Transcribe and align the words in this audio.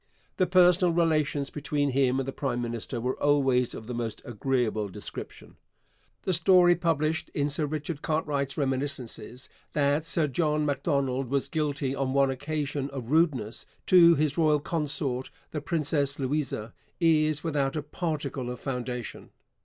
The 0.37 0.47
personal 0.47 0.91
relations 0.95 1.51
between 1.51 1.91
him 1.91 2.17
and 2.17 2.27
the 2.27 2.31
prime 2.33 2.59
minister 2.59 2.99
were 2.99 3.21
always 3.21 3.75
of 3.75 3.85
the 3.85 3.93
most 3.93 4.19
agreeable 4.25 4.89
description. 4.89 5.57
The 6.23 6.33
story, 6.33 6.73
published 6.73 7.29
in 7.35 7.51
Sir 7.51 7.67
Richard 7.67 8.01
Cartwright's 8.01 8.57
Reminiscences, 8.57 9.47
that 9.73 10.03
Sir 10.03 10.25
John 10.25 10.65
Macdonald 10.65 11.29
was 11.29 11.47
guilty 11.47 11.93
on 11.95 12.13
one 12.13 12.31
occasion 12.31 12.89
of 12.89 13.11
rudeness 13.11 13.67
to 13.85 14.15
his 14.15 14.39
royal 14.39 14.59
consort 14.59 15.29
the 15.51 15.61
Princess 15.61 16.17
Louise 16.17 16.51
is 16.99 17.43
without 17.43 17.75
a 17.75 17.83
particle 17.83 18.49
of 18.49 18.59
foundation. 18.59 19.29